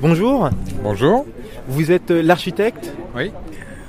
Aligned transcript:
Bonjour, 0.00 0.48
Bonjour. 0.82 1.26
vous 1.68 1.92
êtes 1.92 2.10
euh, 2.10 2.22
l'architecte. 2.22 2.90
Oui. 3.14 3.32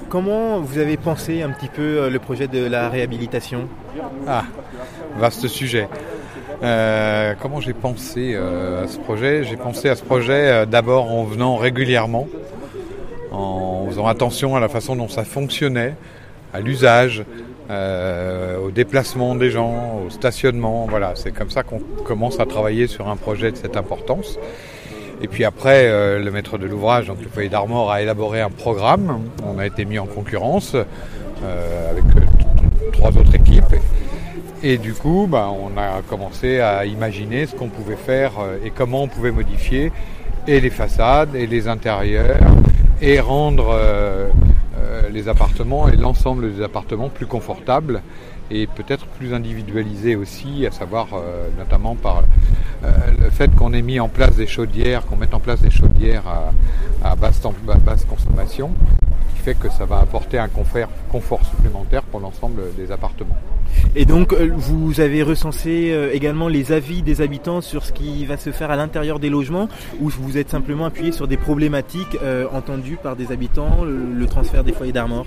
Comment 0.10 0.60
vous 0.60 0.78
avez 0.78 0.98
pensé 0.98 1.42
un 1.42 1.52
petit 1.52 1.70
peu 1.70 1.82
euh, 1.82 2.10
le 2.10 2.20
projet 2.20 2.48
de 2.48 2.66
la 2.66 2.90
réhabilitation? 2.90 3.70
Ah, 4.28 4.44
vaste 5.18 5.48
sujet. 5.48 5.88
Euh, 6.64 7.34
comment 7.42 7.62
j'ai 7.62 7.72
pensé 7.72 8.34
euh, 8.36 8.84
à 8.84 8.88
ce 8.90 9.00
projet? 9.00 9.46
J'ai 9.46 9.56
pensé 9.56 9.88
à 9.88 9.96
ce 9.96 10.04
projet 10.04 10.52
euh, 10.52 10.66
d'abord 10.66 11.10
en 11.10 11.24
venant 11.24 11.56
régulièrement, 11.56 12.28
en 13.32 13.86
faisant 13.88 14.08
attention 14.08 14.58
à 14.58 14.60
la 14.60 14.68
façon 14.68 14.98
dont 14.98 15.08
ça 15.08 15.24
fonctionnait, 15.24 15.96
à 16.54 16.60
l'usage, 16.60 17.24
au 17.70 18.70
déplacement 18.72 19.34
des 19.36 19.50
gens, 19.50 20.02
au 20.06 20.10
stationnement. 20.10 20.88
Voilà, 20.90 21.14
c'est 21.16 21.32
comme 21.32 21.50
ça 21.50 21.64
qu'on 21.64 21.80
commence 22.04 22.38
à 22.42 22.46
travailler 22.46 22.88
sur 22.88 23.08
un 23.08 23.16
projet 23.16 23.52
de 23.52 23.56
cette 23.56 23.78
importance. 23.78 24.38
Et 25.24 25.28
puis 25.28 25.46
après, 25.46 25.88
euh, 25.88 26.20
le 26.20 26.32
maître 26.32 26.58
de 26.58 26.66
l'ouvrage, 26.66 27.06
donc 27.06 27.22
le 27.22 27.30
foyer 27.30 27.48
d'Armor, 27.48 27.92
a 27.92 28.02
élaboré 28.02 28.42
un 28.42 28.50
programme. 28.50 29.22
On 29.46 29.60
a 29.60 29.68
été 29.68 29.86
mis 29.86 30.00
en 30.00 30.08
concurrence 30.08 30.74
euh, 30.74 31.92
avec 31.92 32.04
euh, 32.16 32.90
trois 32.92 33.10
autres 33.10 33.36
équipes. 33.36 33.76
Et 34.64 34.80
du 34.80 34.94
coup, 34.94 35.28
bah, 35.30 35.50
on 35.52 35.78
a 35.78 36.02
commencé 36.10 36.60
à 36.60 36.86
imaginer 36.86 37.46
ce 37.46 37.56
qu'on 37.56 37.70
pouvait 37.70 37.96
faire 37.96 38.32
et 38.64 38.72
comment 38.72 39.04
on 39.04 39.08
pouvait 39.08 39.32
modifier 39.32 39.92
et 40.48 40.60
les 40.60 40.70
façades 40.70 41.36
et 41.36 41.46
les 41.48 41.68
intérieurs 41.68 42.38
et 43.02 43.20
rendre 43.20 43.76
les 45.12 45.28
appartements 45.28 45.90
et 45.90 45.96
l'ensemble 45.96 46.54
des 46.54 46.64
appartements 46.64 47.10
plus 47.10 47.26
confortables 47.26 48.04
et 48.52 48.68
peut-être 48.68 49.08
plus 49.08 49.34
individualisés 49.34 50.16
aussi, 50.16 50.68
à 50.68 50.72
savoir 50.72 51.08
notamment 51.58 51.96
par 51.96 52.22
le 52.84 53.30
fait 53.30 53.54
qu'on 53.56 53.74
ait 53.74 53.82
mis 53.82 54.00
en 54.00 54.08
place 54.08 54.36
des 54.36 54.48
chaudières, 54.48 55.06
qu'on 55.06 55.16
mette 55.16 55.34
en 55.34 55.40
place 55.40 55.62
des 55.62 55.70
chaudières 55.70 56.24
à, 57.04 57.16
basse, 57.16 57.42
consommation, 58.10 58.72
qui 59.34 59.42
fait 59.44 59.56
que 59.56 59.70
ça 59.70 59.86
va 59.86 60.00
apporter 60.00 60.40
un 60.40 60.50
confort 60.50 61.46
supplémentaire 61.46 62.04
pour 62.04 62.20
l'ensemble 62.20 62.76
des 62.76 62.92
appartements. 62.92 63.38
Et 63.94 64.06
donc 64.06 64.32
euh, 64.32 64.50
vous 64.56 65.02
avez 65.02 65.22
recensé 65.22 65.92
euh, 65.92 66.14
également 66.14 66.48
les 66.48 66.72
avis 66.72 67.02
des 67.02 67.20
habitants 67.22 67.60
sur 67.60 67.84
ce 67.84 67.92
qui 67.92 68.26
va 68.26 68.38
se 68.38 68.52
faire 68.52 68.72
à 68.72 68.78
l'intérieur 68.78 69.20
des 69.20 69.30
logements 69.30 69.68
ou 70.00 70.08
vous 70.10 70.38
êtes 70.38 70.50
simplement 70.50 70.86
appuyé 70.86 71.12
sur 71.12 71.28
des 71.28 71.36
problématiques 71.36 72.18
euh, 72.24 72.46
entendues 72.54 72.98
par 73.02 73.18
des 73.18 73.34
habitants, 73.34 73.84
le, 73.84 74.26
transfert 74.28 74.64
des 74.64 74.72
foyers 74.72 74.94
d'Armor? 74.94 75.26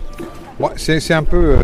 C'est 0.76 1.12
un 1.12 1.22
peu, 1.22 1.58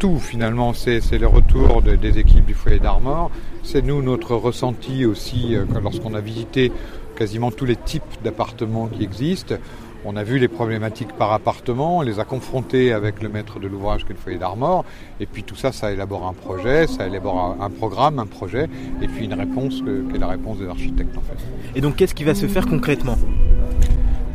tout 0.00 0.18
finalement. 0.18 0.72
C'est 0.74 1.00
le 1.18 1.26
retour 1.28 1.80
de- 1.80 1.94
des 1.94 2.18
équipes 2.18 2.46
du 2.46 2.54
foyer 2.54 2.80
d'Armor. 2.80 3.30
C'est 3.62 3.82
nous 3.82 4.02
notre 4.02 4.34
ressenti 4.34 5.04
aussi 5.06 5.54
lorsqu'on 5.80 6.14
a 6.14 6.20
visité 6.20 6.72
quasiment 7.14 7.52
tous 7.52 7.66
les 7.66 7.76
types 7.76 8.02
d'appartements 8.24 8.88
qui 8.88 9.04
existent. 9.04 9.54
On 10.04 10.16
a 10.16 10.24
vu 10.24 10.38
les 10.38 10.48
problématiques 10.48 11.12
par 11.12 11.32
appartement, 11.32 11.98
on 11.98 12.00
les 12.02 12.18
a 12.18 12.24
confrontés 12.24 12.92
avec 12.92 13.22
le 13.22 13.28
maître 13.28 13.60
de 13.60 13.68
l'ouvrage 13.68 14.04
qui 14.04 14.10
est 14.10 14.14
le 14.14 14.20
foyer 14.20 14.38
d'Armor. 14.38 14.84
Et 15.20 15.26
puis 15.26 15.44
tout 15.44 15.54
ça, 15.54 15.70
ça 15.70 15.92
élabore 15.92 16.26
un 16.26 16.32
projet, 16.32 16.86
ça 16.88 17.06
élabore 17.06 17.56
un, 17.60 17.70
programme, 17.70 18.18
un 18.18 18.26
projet, 18.26 18.68
et 19.00 19.06
puis 19.06 19.26
une 19.26 19.34
réponse 19.34 19.82
qui 19.82 20.16
est 20.16 20.18
la 20.18 20.28
réponse 20.28 20.58
des 20.58 20.66
architectes 20.66 21.16
en 21.16 21.20
fait. 21.20 21.38
Et 21.76 21.80
donc 21.80 21.96
qu'est-ce 21.96 22.14
qui 22.14 22.24
va 22.24 22.34
se 22.34 22.46
faire 22.46 22.66
concrètement? 22.66 23.16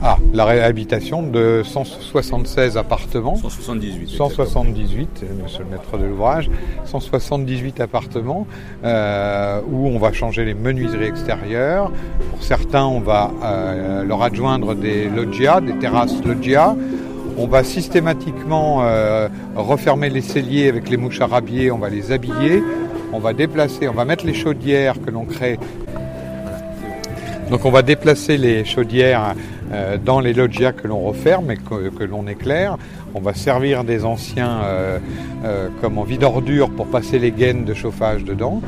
Ah, 0.02 0.18
la 0.32 0.46
réhabilitation 0.46 1.24
de 1.24 1.64
176 1.66 2.78
appartements. 2.78 3.36
178. 3.36 4.10
178, 4.10 5.24
euh, 5.24 5.44
monsieur 5.44 5.64
le 5.64 5.72
maître 5.72 5.98
de 5.98 6.06
l'ouvrage, 6.06 6.52
178 6.86 7.82
appartements 7.82 8.46
euh, 8.84 9.60
où 9.68 9.88
on 9.88 9.98
va 9.98 10.14
changer 10.14 10.46
les 10.46 10.54
menuiseries 10.54 11.08
extérieures. 11.08 11.92
Pour 12.30 12.44
certains, 12.44 12.86
on 12.86 13.00
va 13.00 13.32
euh, 13.44 14.04
leur 14.04 14.22
adjoindre 14.22 14.76
des 14.76 15.10
loggias, 15.10 15.62
des 15.62 15.74
terrasses 15.80 16.24
loggia. 16.24 16.76
On 17.40 17.48
va 17.48 17.64
systématiquement 17.64 18.80
euh, 18.82 19.30
refermer 19.56 20.10
les 20.10 20.22
celliers 20.22 20.70
avec 20.70 20.90
les 20.90 20.98
mouches 20.98 21.22
à 21.22 21.28
rabier, 21.28 21.72
on 21.72 21.78
va 21.78 21.90
les 21.90 22.12
habiller. 22.12 22.64
On 23.14 23.20
va 23.20 23.34
déplacer, 23.34 23.88
on 23.88 23.94
va 23.94 24.06
mettre 24.06 24.26
les 24.26 24.34
chaudières 24.34 25.02
que 25.02 25.10
l'on 25.10 25.24
crée 25.24 25.58
donc 27.50 27.66
on 27.66 27.72
va 27.72 27.82
déplacer 27.82 28.38
les 28.38 28.66
chaudières 28.66 29.34
euh, 29.72 29.98
dans 29.98 30.20
les 30.20 30.34
loggias 30.34 30.74
que 30.74 30.88
l'on 30.88 31.00
referme 31.00 31.52
et 31.52 31.58
que, 31.58 32.04
l'on 32.04 32.28
éclaire. 32.28 32.78
On 33.16 33.22
va 33.22 33.34
servir 33.34 33.84
des 33.84 34.06
anciens 34.06 34.62
euh, 34.64 35.00
euh, 35.46 35.70
comme 35.82 35.98
en 35.98 36.04
vide 36.04 36.24
ordure 36.24 36.70
pour 36.70 36.88
passer 36.88 37.20
les 37.20 37.32
gaines 37.32 37.66
de 37.66 37.74
chauffage 37.74 38.24
dedans. 38.24 38.62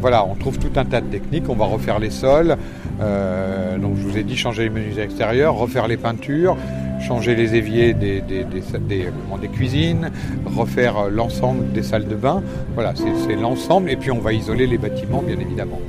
Voilà, 0.00 0.24
on 0.24 0.36
trouve 0.36 0.58
tout 0.58 0.72
un 0.76 0.86
tas 0.86 1.02
de 1.02 1.06
techniques. 1.06 1.44
On 1.50 1.54
va 1.54 1.66
refaire 1.66 1.98
les 1.98 2.08
sols. 2.08 2.56
Donc 2.98 3.96
je 3.96 4.02
vous 4.02 4.16
ai 4.16 4.22
dit 4.22 4.34
changer 4.34 4.62
les 4.62 4.70
menus 4.70 4.96
extérieurs, 4.96 5.54
refaire 5.54 5.86
les 5.86 5.98
peintures, 5.98 6.56
changer 7.00 7.34
les 7.34 7.54
éviers 7.54 7.94
des, 7.94 8.20
des, 8.20 8.44
des, 8.44 8.60
des- 8.80 9.06
comment, 9.22 9.38
des 9.38 9.48
cuisines, 9.48 10.10
refaire 10.46 10.96
euh, 10.98 11.10
l'ensemble 11.10 11.72
des 11.72 11.82
salles 11.82 12.06
de 12.08 12.14
bain. 12.14 12.42
Voilà, 12.74 12.92
c'est 12.94 13.14
c'est 13.26 13.36
l'ensemble. 13.36 13.90
Et 13.90 13.96
puis 13.96 14.10
on 14.10 14.20
va 14.20 14.32
isoler 14.32 14.66
les 14.66 14.78
bâtiments, 14.78 15.22
bien 15.22 15.38
évidemment. 15.38 15.80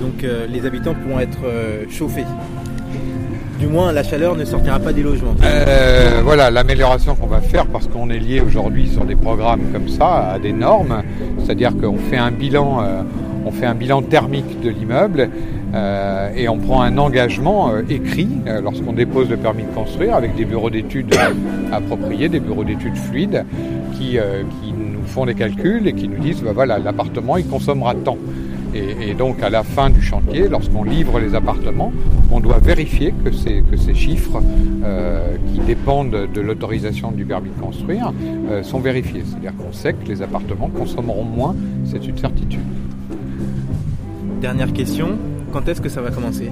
Donc 0.00 0.24
euh, 0.24 0.46
les 0.46 0.64
habitants 0.66 0.94
pourront 0.94 1.20
être 1.20 1.38
euh, 1.44 1.84
chauffés. 1.90 2.24
Du 3.58 3.68
moins 3.68 3.92
la 3.92 4.02
chaleur 4.02 4.34
ne 4.34 4.44
sortira 4.44 4.80
pas 4.80 4.92
des 4.92 5.04
logements. 5.04 5.34
Euh, 5.44 6.20
voilà 6.24 6.50
l'amélioration 6.50 7.14
qu'on 7.14 7.28
va 7.28 7.40
faire 7.40 7.66
parce 7.66 7.86
qu'on 7.86 8.10
est 8.10 8.18
lié 8.18 8.40
aujourd'hui 8.40 8.88
sur 8.88 9.04
des 9.04 9.14
programmes 9.14 9.60
comme 9.72 9.88
ça 9.88 10.32
à 10.32 10.38
des 10.40 10.52
normes, 10.52 11.02
c'est-à-dire 11.38 11.70
qu'on 11.80 11.96
fait 11.96 12.16
un 12.16 12.32
bilan, 12.32 12.82
euh, 12.82 13.02
on 13.44 13.50
fait 13.50 13.66
un 13.66 13.74
bilan 13.74 14.02
thermique 14.02 14.60
de 14.60 14.70
l'immeuble 14.70 15.28
euh, 15.74 16.30
et 16.36 16.48
on 16.48 16.58
prend 16.58 16.82
un 16.82 16.98
engagement 16.98 17.70
euh, 17.70 17.82
écrit 17.88 18.28
euh, 18.46 18.60
lorsqu'on 18.60 18.92
dépose 18.92 19.30
le 19.30 19.38
permis 19.38 19.62
de 19.62 19.70
construire 19.70 20.14
avec 20.14 20.34
des 20.34 20.44
bureaux 20.44 20.68
d'études 20.68 21.14
appropriés, 21.72 22.28
des 22.28 22.40
bureaux 22.40 22.64
d'études 22.64 22.96
fluides 22.96 23.44
qui, 23.94 24.18
nous 24.74 25.06
font 25.06 25.26
des 25.26 25.34
calculs 25.34 25.86
et 25.86 25.92
qui 25.92 26.08
nous 26.08 26.18
disent 26.18 26.42
bah 26.42 26.52
voilà 26.52 26.78
l'appartement 26.78 27.36
il 27.36 27.46
consommera 27.46 27.94
tant. 27.94 28.18
Et, 28.74 29.12
donc 29.14 29.42
à 29.42 29.50
la 29.50 29.62
fin 29.62 29.90
du 29.90 30.00
chantier, 30.00 30.48
lorsqu'on 30.48 30.82
livre 30.82 31.20
les 31.20 31.34
appartements, 31.34 31.92
on 32.30 32.40
doit 32.40 32.58
vérifier 32.58 33.12
que 33.24 33.30
ces, 33.30 33.62
chiffres 33.94 34.40
qui 35.52 35.60
dépendent 35.60 36.28
de 36.32 36.40
l'autorisation 36.40 37.12
du 37.12 37.26
permis 37.26 37.50
de 37.50 37.60
construire 37.60 38.12
sont 38.62 38.80
vérifiés. 38.80 39.24
C'est-à-dire 39.26 39.52
qu'on 39.56 39.72
sait 39.72 39.92
que 39.92 40.08
les 40.08 40.22
appartements 40.22 40.68
consommeront 40.68 41.24
moins, 41.24 41.54
c'est 41.84 42.06
une 42.06 42.16
certitude. 42.16 42.60
Dernière 44.42 44.72
question, 44.72 45.10
quand 45.52 45.68
est-ce 45.68 45.80
que 45.80 45.88
ça 45.88 46.00
va 46.02 46.10
commencer? 46.10 46.50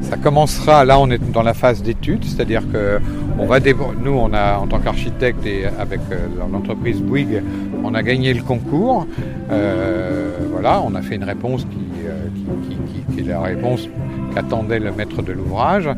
Ça 0.00 0.16
commencera, 0.16 0.86
là 0.86 0.98
on 0.98 1.10
est 1.10 1.18
dans 1.32 1.42
la 1.42 1.52
phase 1.52 1.82
d'étude, 1.82 2.24
c'est-à-dire 2.24 2.62
que 2.72 2.98
on 3.38 3.44
va 3.44 3.58
nous 3.60 4.12
on 4.12 4.32
a 4.32 4.56
en 4.56 4.66
tant 4.66 4.78
qu'architecte 4.78 5.44
et 5.44 5.66
avec 5.66 6.00
euh, 6.12 6.16
l'entreprise 6.50 7.02
Bouygues, 7.02 7.42
on 7.84 7.92
a 7.92 8.02
gagné 8.02 8.32
le 8.32 8.42
concours. 8.42 9.06
Euh, 9.50 10.30
voilà, 10.50 10.80
on 10.82 10.94
a 10.94 11.02
fait 11.02 11.16
une 11.16 11.24
réponse 11.24 11.66
qui, 11.70 12.06
euh, 12.06 12.26
qui- 13.12 13.20
est 13.20 13.28
la 13.28 13.40
réponse 13.42 13.86
qu'attendait 14.34 14.78
le 14.78 14.90
maître 14.90 15.20
de 15.20 15.32
l'ouvrage. 15.32 15.90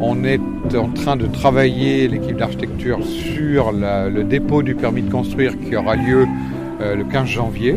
On 0.00 0.22
est 0.22 0.40
en 0.76 0.90
train 0.90 1.16
de 1.16 1.26
travailler 1.26 2.06
l'équipe 2.06 2.36
d'architecture 2.36 3.00
sur 3.04 3.72
le 3.72 4.22
dépôt 4.22 4.62
du 4.62 4.76
permis 4.76 5.02
de 5.02 5.10
construire 5.10 5.58
qui 5.58 5.74
aura 5.74 5.96
lieu 5.96 6.28
le 6.96 7.04
15 7.04 7.26
janvier. 7.26 7.76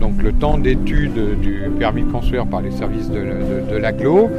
Donc 0.00 0.22
le 0.22 0.32
temps 0.32 0.56
d'étude 0.58 1.38
du 1.40 1.62
permis 1.78 2.02
de 2.04 2.10
construire 2.10 2.46
par 2.46 2.62
les 2.62 2.70
services 2.70 3.10
de, 3.10 3.18
de, 3.20 3.72
de 3.72 3.76
l'aglo. 3.76 4.30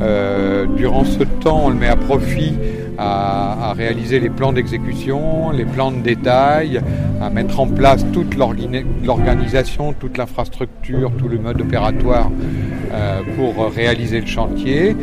Euh, 0.00 0.66
durant 0.76 1.04
ce 1.04 1.22
temps, 1.24 1.62
on 1.66 1.68
le 1.68 1.74
met 1.76 1.88
à 1.88 1.96
profit 1.96 2.54
à, 2.98 3.72
réaliser 3.76 4.20
les 4.20 4.28
plans 4.28 4.52
d'exécution, 4.52 5.50
les 5.52 5.64
plans 5.64 5.90
de 5.90 6.00
détail, 6.00 6.80
à 7.22 7.30
mettre 7.30 7.60
en 7.60 7.66
place 7.66 8.04
toute 8.12 8.36
l'organi- 8.36 8.84
l'organisation, 9.04 9.94
toute 9.98 10.18
l'infrastructure, 10.18 11.10
tout 11.18 11.28
le 11.28 11.38
mode 11.38 11.60
opératoire 11.60 12.30
euh, 12.92 13.20
pour 13.36 13.72
réaliser 13.72 14.20
le 14.20 14.26
chantier. 14.26 14.96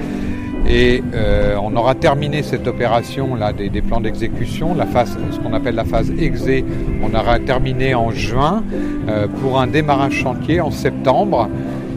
Et 0.69 1.01
euh, 1.13 1.55
on 1.61 1.75
aura 1.77 1.95
terminé 1.95 2.43
cette 2.43 2.67
opération 2.67 3.35
là 3.35 3.53
des, 3.53 3.69
plans 3.81 4.01
d'exécution, 4.01 4.75
la 4.75 4.85
phase, 4.85 5.17
ce 5.31 5.39
qu'on 5.39 5.53
appelle 5.53 5.75
la 5.75 5.85
phase 5.85 6.11
exé, 6.19 6.65
on 7.01 7.15
aura 7.17 7.39
terminé 7.39 7.95
en 7.95 8.11
juin 8.11 8.63
euh, 9.07 9.27
pour 9.27 9.59
un 9.61 9.67
démarrage 9.67 10.13
chantier 10.13 10.59
en 10.59 10.71
septembre. 10.71 11.49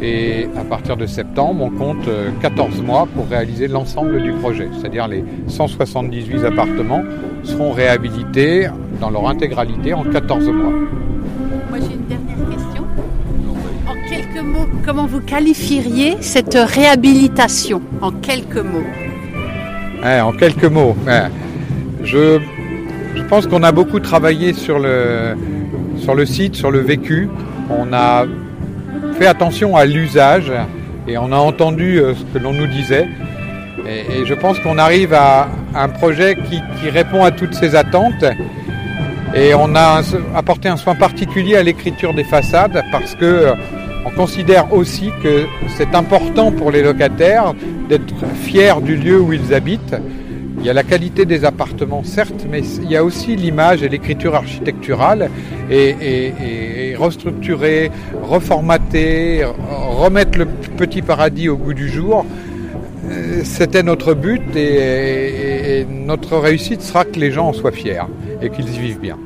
Et 0.03 0.49
à 0.57 0.65
partir 0.65 0.97
de 0.97 1.05
septembre, 1.05 1.65
on 1.65 1.71
compte 1.71 2.07
euh, 2.09 2.31
14 2.41 2.81
mois 2.81 3.09
pour 3.15 3.27
réaliser 3.27 3.67
l'ensemble 3.67 4.23
du 4.23 4.33
projet, 4.33 4.69
c'est-à-dire 4.79 5.09
les 5.09 5.25
178 5.49 6.45
appartements 6.45 7.03
seront 7.43 7.73
réhabilités 7.73 8.69
dans 9.01 9.11
leur 9.11 9.29
intégralité 9.29 9.95
en 9.95 10.05
14 10.05 10.49
mois. 10.49 10.73
Comment 14.85 15.07
vous 15.07 15.21
qualifieriez 15.21 16.17
cette 16.21 16.55
réhabilitation 16.55 17.83
En 18.01 18.11
quelques 18.13 18.57
mots? 18.57 18.87
Hein, 20.03 20.23
en 20.23 20.33
quelques 20.33 20.65
mots, 20.65 20.97
hein, 21.07 21.29
je, 22.03 22.39
pense 23.29 23.47
qu'on 23.47 23.63
a 23.63 23.73
beaucoup 23.73 24.01
travaillé 24.01 24.53
sur 24.53 24.79
le, 24.79 25.37
sur 25.99 26.15
le 26.15 26.27
site, 26.27 26.57
sur 26.57 26.71
le 26.71 26.81
vécu. 26.81 27.29
On 27.69 27.93
a 27.93 28.25
fait 29.19 29.27
attention 29.27 29.77
à 29.77 29.85
l'usage 29.85 30.51
et 31.07 31.19
on 31.19 31.33
a 31.33 31.37
entendu 31.37 31.99
euh, 31.99 32.15
ce 32.15 32.25
que 32.25 32.43
l'on 32.43 32.53
nous 32.53 32.67
disait. 32.67 33.09
Et, 33.87 34.25
je 34.27 34.35
pense 34.35 34.59
qu'on 34.61 34.79
arrive 34.79 35.15
à 35.15 35.49
un 35.75 35.89
projet 35.89 36.37
qui, 36.37 36.91
répond 36.91 37.25
à 37.25 37.31
toutes 37.31 37.55
ces 37.55 37.75
attentes. 37.75 38.25
Et 39.35 39.55
on 39.55 39.75
a 39.77 40.03
apporté 40.35 40.69
un 40.69 40.77
soin 40.77 40.95
particulier 40.95 41.57
à 41.57 41.63
l'écriture 41.63 42.15
des 42.15 42.25
façades 42.25 42.83
parce 42.91 43.15
que 43.15 43.55
on 44.05 44.11
considère 44.11 44.73
aussi 44.73 45.11
que 45.23 45.47
c'est 45.77 45.95
important 45.95 46.53
pour 46.53 46.71
les 46.71 46.83
locataires 46.83 47.55
d'être 47.89 48.27
fiers 48.43 48.81
du 48.83 48.97
lieu 48.97 49.21
où 49.21 49.33
ils 49.33 49.53
habitent. 49.55 49.97
Il 50.59 50.67
y 50.67 50.71
a 50.71 50.75
la 50.75 50.83
qualité 50.83 51.25
des 51.25 51.45
appartements, 51.45 52.05
certes, 52.05 52.47
mais 52.51 52.61
il 52.83 52.91
y 52.91 52.97
a 52.97 53.03
aussi 53.03 53.35
l'image 53.35 53.83
et 53.83 53.89
l'écriture 53.89 54.35
architecturale. 54.35 55.31
Et, 55.71 56.95
restructurer, 56.99 57.91
reformater, 58.23 59.47
remettre 59.47 60.39
le 60.39 60.45
petit 60.45 61.01
paradis 61.01 61.49
au 61.49 61.57
goût 61.57 61.73
du 61.73 61.89
jour, 61.89 62.27
euh, 63.11 63.41
c'était 63.43 63.83
notre 63.83 64.13
but 64.13 64.55
et, 64.55 65.87
notre 65.89 66.37
réussite 66.37 66.83
sera 66.83 67.07
que 67.07 67.19
les 67.19 67.31
gens 67.31 67.49
en 67.49 67.53
soient 67.55 67.73
fiers 67.73 68.03
et 68.43 68.51
qu'ils 68.51 68.69
y 68.69 68.79
vivent 68.79 69.01
bien. 69.01 69.17